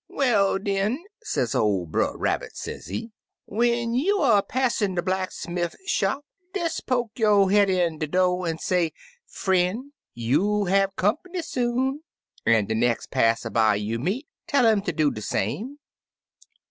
[0.07, 3.11] 'Well, den,' sez ol' Brer Rabbit, sezee,
[3.45, 8.57] 'when you er passin' de blacksmiff shop, des poke yo' head in de do', an'
[8.57, 8.93] say,
[9.27, 12.01] "Frien', you'll have comp'ny soon,"
[12.47, 15.77] an' de nex' passer by you meet^ tell um ter do de same.'